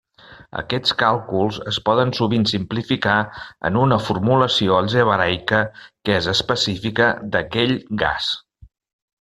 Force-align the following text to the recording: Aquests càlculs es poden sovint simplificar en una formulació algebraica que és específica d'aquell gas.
Aquests 0.59 0.93
càlculs 1.01 1.59
es 1.71 1.77
poden 1.89 2.13
sovint 2.19 2.45
simplificar 2.51 3.19
en 3.71 3.77
una 3.83 3.99
formulació 4.07 4.79
algebraica 4.79 5.61
que 5.83 6.17
és 6.23 6.31
específica 6.35 7.15
d'aquell 7.37 7.77
gas. 8.05 8.35